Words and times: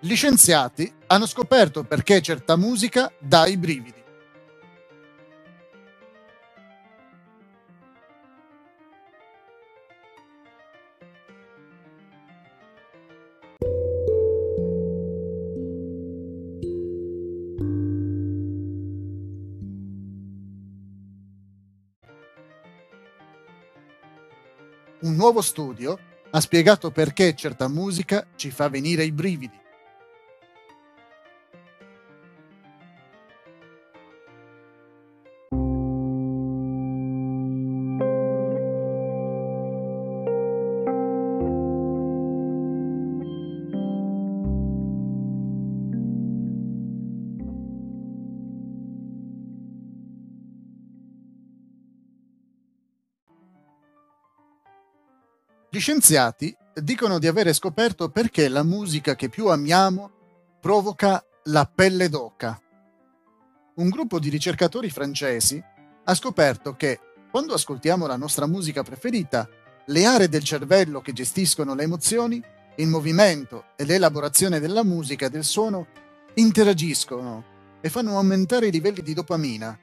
Gli 0.00 0.14
scienziati 0.14 0.92
hanno 1.08 1.26
scoperto 1.26 1.82
perché 1.82 2.22
certa 2.22 2.54
musica 2.54 3.12
dà 3.18 3.48
i 3.48 3.56
brividi. 3.56 3.96
Un 25.00 25.14
nuovo 25.16 25.40
studio 25.40 25.98
ha 26.30 26.40
spiegato 26.40 26.92
perché 26.92 27.34
certa 27.34 27.66
musica 27.66 28.24
ci 28.36 28.52
fa 28.52 28.68
venire 28.68 29.02
i 29.02 29.10
brividi. 29.10 29.66
Gli 55.78 55.80
scienziati 55.80 56.52
dicono 56.74 57.20
di 57.20 57.28
avere 57.28 57.52
scoperto 57.52 58.08
perché 58.08 58.48
la 58.48 58.64
musica 58.64 59.14
che 59.14 59.28
più 59.28 59.46
amiamo 59.46 60.10
provoca 60.60 61.24
la 61.44 61.70
pelle 61.72 62.08
d'oca. 62.08 62.60
Un 63.76 63.88
gruppo 63.88 64.18
di 64.18 64.28
ricercatori 64.28 64.90
francesi 64.90 65.62
ha 66.02 66.14
scoperto 66.16 66.74
che 66.74 66.98
quando 67.30 67.54
ascoltiamo 67.54 68.08
la 68.08 68.16
nostra 68.16 68.48
musica 68.48 68.82
preferita, 68.82 69.48
le 69.86 70.04
aree 70.04 70.28
del 70.28 70.42
cervello 70.42 71.00
che 71.00 71.12
gestiscono 71.12 71.76
le 71.76 71.84
emozioni, 71.84 72.42
il 72.74 72.88
movimento 72.88 73.66
e 73.76 73.84
l'elaborazione 73.84 74.58
della 74.58 74.82
musica 74.82 75.26
e 75.26 75.30
del 75.30 75.44
suono 75.44 75.86
interagiscono 76.34 77.44
e 77.80 77.88
fanno 77.88 78.16
aumentare 78.16 78.66
i 78.66 78.72
livelli 78.72 79.02
di 79.02 79.14
dopamina, 79.14 79.78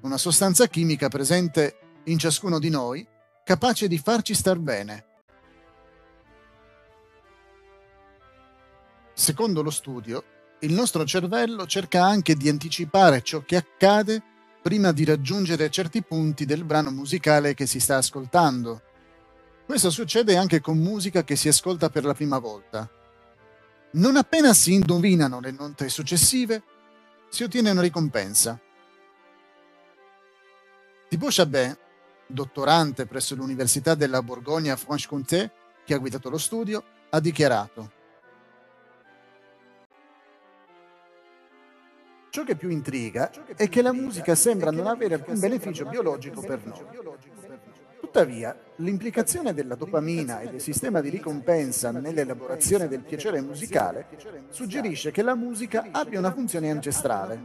una 0.00 0.18
sostanza 0.18 0.66
chimica 0.66 1.06
presente 1.06 2.00
in 2.06 2.18
ciascuno 2.18 2.58
di 2.58 2.68
noi 2.68 3.06
capace 3.44 3.86
di 3.86 3.96
farci 3.96 4.34
star 4.34 4.58
bene. 4.58 5.14
Secondo 9.18 9.62
lo 9.62 9.70
studio, 9.70 10.22
il 10.58 10.74
nostro 10.74 11.06
cervello 11.06 11.64
cerca 11.64 12.04
anche 12.04 12.34
di 12.34 12.50
anticipare 12.50 13.22
ciò 13.22 13.42
che 13.46 13.56
accade 13.56 14.22
prima 14.60 14.92
di 14.92 15.06
raggiungere 15.06 15.70
certi 15.70 16.02
punti 16.02 16.44
del 16.44 16.64
brano 16.64 16.90
musicale 16.90 17.54
che 17.54 17.64
si 17.64 17.80
sta 17.80 17.96
ascoltando. 17.96 18.82
Questo 19.64 19.88
succede 19.88 20.36
anche 20.36 20.60
con 20.60 20.76
musica 20.76 21.24
che 21.24 21.34
si 21.34 21.48
ascolta 21.48 21.88
per 21.88 22.04
la 22.04 22.12
prima 22.12 22.38
volta. 22.38 22.86
Non 23.92 24.16
appena 24.16 24.52
si 24.52 24.74
indovinano 24.74 25.40
le 25.40 25.50
note 25.50 25.88
successive, 25.88 26.62
si 27.30 27.42
ottiene 27.42 27.70
una 27.70 27.80
ricompensa. 27.80 28.60
Thibaut 31.08 31.32
Chabin, 31.32 31.74
dottorante 32.26 33.06
presso 33.06 33.34
l'Università 33.34 33.94
della 33.94 34.20
Borgogna-Franche-Comté, 34.20 35.52
che 35.86 35.94
ha 35.94 35.98
guidato 35.98 36.28
lo 36.28 36.38
studio, 36.38 36.84
ha 37.08 37.18
dichiarato 37.18 37.96
Ciò 42.36 42.44
che 42.44 42.54
più 42.54 42.68
intriga 42.68 43.30
è 43.56 43.66
che 43.70 43.80
la 43.80 43.94
musica 43.94 44.34
sembra 44.34 44.70
non 44.70 44.86
avere 44.86 45.14
alcun 45.14 45.40
beneficio 45.40 45.86
biologico 45.86 46.42
per 46.42 46.66
noi. 46.66 46.84
Tuttavia, 47.98 48.54
l'implicazione 48.76 49.54
della 49.54 49.74
dopamina 49.74 50.40
e 50.40 50.50
del 50.50 50.60
sistema 50.60 51.00
di 51.00 51.08
ricompensa 51.08 51.90
nell'elaborazione 51.92 52.88
del 52.88 53.04
piacere 53.04 53.40
musicale 53.40 54.08
suggerisce 54.50 55.12
che 55.12 55.22
la 55.22 55.34
musica 55.34 55.86
abbia 55.90 56.18
una 56.18 56.30
funzione 56.30 56.70
ancestrale. 56.70 57.40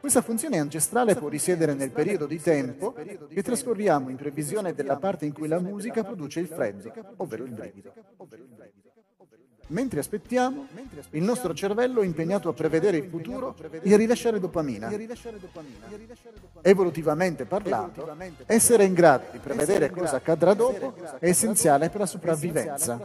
Questa 0.00 0.20
funzione 0.20 0.58
ancestrale 0.58 1.14
può 1.14 1.28
risiedere 1.28 1.72
nel 1.72 1.92
periodo 1.92 2.26
di 2.26 2.38
tempo 2.38 2.92
che 2.92 3.42
trascorriamo 3.42 4.10
in 4.10 4.16
previsione 4.16 4.74
della 4.74 4.98
parte 4.98 5.24
in 5.24 5.32
cui 5.32 5.48
la 5.48 5.60
musica 5.60 6.04
produce 6.04 6.40
il 6.40 6.48
freddo, 6.48 6.92
ovvero 7.16 7.44
il 7.44 7.52
brivido. 7.52 7.94
Mentre 9.68 9.98
aspettiamo, 9.98 10.68
il 11.10 11.22
nostro 11.22 11.52
cervello 11.52 12.00
è 12.00 12.04
impegnato 12.04 12.48
a 12.48 12.52
prevedere 12.52 12.98
il 12.98 13.08
futuro 13.08 13.56
e 13.82 13.92
a 13.92 13.96
rilasciare 13.96 14.38
dopamina. 14.38 14.90
Evolutivamente 16.62 17.46
parlando, 17.46 18.16
essere 18.46 18.84
in 18.84 18.94
grado 18.94 19.24
di 19.32 19.38
prevedere 19.38 19.90
cosa 19.90 20.16
accadrà 20.16 20.54
dopo 20.54 20.94
è 21.18 21.28
essenziale 21.28 21.90
per 21.90 22.00
la 22.00 22.06
sopravvivenza. 22.06 23.00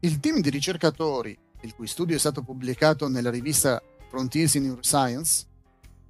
Il 0.00 0.20
team 0.20 0.40
di 0.40 0.50
ricercatori, 0.50 1.36
il 1.62 1.74
cui 1.74 1.88
studio 1.88 2.14
è 2.14 2.20
stato 2.20 2.42
pubblicato 2.42 3.08
nella 3.08 3.30
rivista 3.30 3.82
Frontiers 4.08 4.54
in 4.54 4.62
Neuroscience, 4.62 5.44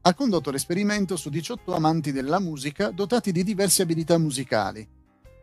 ha 0.09 0.15
condotto 0.15 0.51
l'esperimento 0.51 1.17
su 1.17 1.29
18 1.29 1.75
amanti 1.75 2.13
della 2.13 2.41
musica 2.41 2.91
dotati 2.91 3.31
di 3.31 3.45
diverse 3.45 3.83
abilità 3.83 4.17
musicali, 4.17 4.89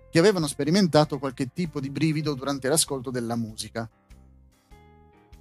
che 0.10 0.18
avevano 0.18 0.48
sperimentato 0.48 1.20
qualche 1.20 1.52
tipo 1.54 1.80
di 1.80 1.92
brivido 1.92 2.34
durante 2.34 2.68
l'ascolto 2.68 3.12
della 3.12 3.36
musica. 3.36 3.88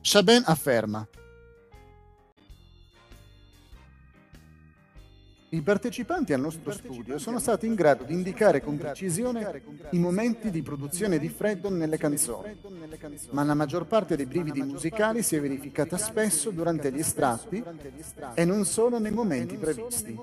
Chabin 0.03 0.43
afferma 0.45 1.09
I 5.54 5.62
partecipanti 5.62 6.32
al 6.32 6.41
nostro 6.41 6.72
studio 6.72 7.16
sono 7.16 7.38
stati 7.38 7.65
in 7.66 7.76
grado 7.76 8.03
di 8.03 8.12
indicare 8.12 8.60
con 8.60 8.76
precisione 8.76 9.62
i 9.91 9.98
momenti 9.98 10.50
di 10.50 10.62
produzione 10.62 11.20
di 11.20 11.28
freddo 11.28 11.70
nelle 11.70 11.97
canzoni, 11.97 12.56
ma 13.31 13.44
la 13.44 13.54
maggior 13.54 13.87
parte 13.87 14.16
dei 14.16 14.26
brividi 14.26 14.60
musicali 14.62 15.22
si 15.22 15.37
è 15.37 15.41
verificata 15.41 15.97
spesso 15.97 16.50
durante 16.50 16.91
gli 16.91 16.98
estratti 16.98 17.62
e 18.34 18.44
non 18.44 18.64
solo 18.64 18.98
nei 18.98 19.12
momenti 19.12 19.56
previsti. 19.56 20.19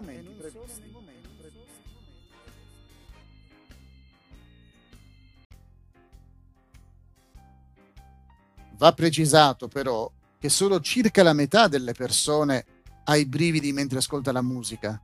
Va 8.76 8.92
precisato 8.92 9.70
però 9.70 10.12
che 10.38 10.50
solo 10.50 10.82
circa 10.82 11.24
la 11.24 11.32
metà 11.32 11.70
delle 11.70 11.94
persone 11.94 12.66
ha 13.06 13.16
i 13.16 13.26
brividi 13.26 13.72
mentre 13.72 14.00
ascolta 14.00 14.34
la 14.34 14.42
musica 14.42 15.02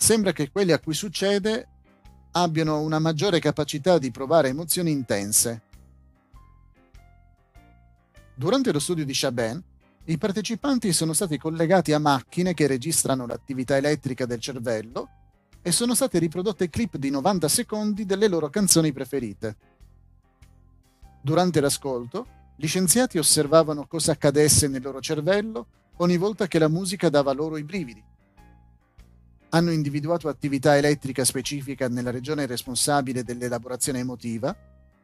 sembra 0.00 0.32
che 0.32 0.50
quelli 0.50 0.72
a 0.72 0.80
cui 0.80 0.94
succede 0.94 1.68
abbiano 2.32 2.80
una 2.80 2.98
maggiore 2.98 3.38
capacità 3.38 3.98
di 3.98 4.10
provare 4.10 4.48
emozioni 4.48 4.90
intense. 4.90 5.60
Durante 8.34 8.72
lo 8.72 8.78
studio 8.78 9.04
di 9.04 9.12
Chabin, 9.14 9.62
i 10.04 10.16
partecipanti 10.16 10.94
sono 10.94 11.12
stati 11.12 11.36
collegati 11.36 11.92
a 11.92 11.98
macchine 11.98 12.54
che 12.54 12.66
registrano 12.66 13.26
l'attività 13.26 13.76
elettrica 13.76 14.24
del 14.24 14.40
cervello 14.40 15.08
e 15.60 15.70
sono 15.70 15.94
state 15.94 16.18
riprodotte 16.18 16.70
clip 16.70 16.96
di 16.96 17.10
90 17.10 17.46
secondi 17.48 18.06
delle 18.06 18.26
loro 18.26 18.48
canzoni 18.48 18.92
preferite. 18.92 19.56
Durante 21.20 21.60
l'ascolto, 21.60 22.26
gli 22.56 22.66
scienziati 22.66 23.18
osservavano 23.18 23.86
cosa 23.86 24.12
accadesse 24.12 24.66
nel 24.66 24.82
loro 24.82 25.00
cervello 25.00 25.66
ogni 25.98 26.16
volta 26.16 26.46
che 26.46 26.58
la 26.58 26.68
musica 26.68 27.10
dava 27.10 27.32
loro 27.32 27.58
i 27.58 27.64
brividi 27.64 28.09
hanno 29.50 29.70
individuato 29.70 30.28
attività 30.28 30.76
elettrica 30.76 31.24
specifica 31.24 31.88
nella 31.88 32.10
regione 32.10 32.46
responsabile 32.46 33.24
dell'elaborazione 33.24 33.98
emotiva, 33.98 34.54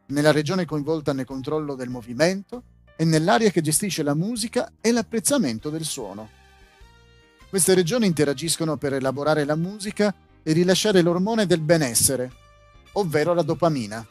nella 0.07 0.31
regione 0.31 0.65
coinvolta 0.65 1.13
nel 1.13 1.25
controllo 1.25 1.75
del 1.75 1.89
movimento 1.89 2.63
e 2.95 3.05
nell'area 3.05 3.49
che 3.49 3.61
gestisce 3.61 4.03
la 4.03 4.13
musica 4.13 4.71
e 4.81 4.91
l'apprezzamento 4.91 5.69
del 5.69 5.83
suono. 5.83 6.29
Queste 7.49 7.73
regioni 7.73 8.05
interagiscono 8.05 8.77
per 8.77 8.93
elaborare 8.93 9.45
la 9.45 9.55
musica 9.55 10.13
e 10.43 10.51
rilasciare 10.53 11.01
l'ormone 11.01 11.45
del 11.45 11.61
benessere, 11.61 12.31
ovvero 12.93 13.33
la 13.33 13.41
dopamina. 13.41 14.05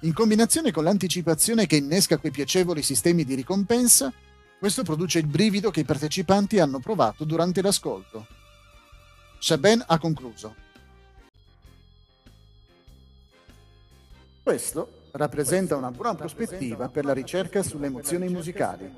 In 0.00 0.12
combinazione 0.12 0.70
con 0.70 0.84
l'anticipazione 0.84 1.66
che 1.66 1.76
innesca 1.76 2.18
quei 2.18 2.32
piacevoli 2.32 2.82
sistemi 2.82 3.24
di 3.24 3.34
ricompensa, 3.34 4.12
questo 4.58 4.82
produce 4.82 5.18
il 5.18 5.26
brivido 5.26 5.70
che 5.70 5.80
i 5.80 5.84
partecipanti 5.84 6.58
hanno 6.58 6.78
provato 6.78 7.24
durante 7.24 7.62
l'ascolto. 7.62 8.33
Chabin 9.46 9.84
ha 9.86 9.98
concluso. 9.98 10.54
Questo 14.42 15.02
rappresenta 15.10 15.76
una 15.76 15.90
buona 15.90 16.14
prospettiva 16.14 16.88
per 16.88 17.04
la 17.04 17.12
ricerca 17.12 17.62
sulle 17.62 17.88
emozioni 17.88 18.26
musicali. 18.30 18.90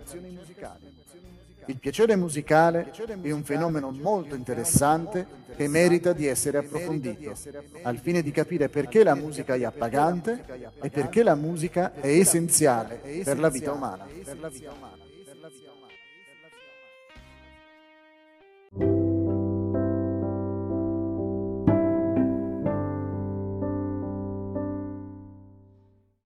Il 1.67 1.79
piacere 1.79 2.15
musicale 2.15 2.93
è 3.23 3.33
un 3.33 3.43
fenomeno 3.43 3.91
molto 3.91 4.37
interessante 4.37 5.27
che 5.57 5.67
merita 5.67 6.13
di 6.13 6.29
essere 6.29 6.59
approfondito, 6.59 7.35
al 7.83 7.99
fine 7.99 8.23
di 8.23 8.31
capire 8.31 8.69
perché 8.69 9.03
la 9.03 9.17
musica 9.17 9.57
è 9.57 9.65
appagante 9.65 10.71
e 10.81 10.91
perché 10.91 11.25
la 11.25 11.35
musica 11.35 11.93
è 11.93 12.07
essenziale 12.07 13.01
per 13.25 13.41
la 13.41 13.49
vita 13.49 13.73
umana. 13.73 14.07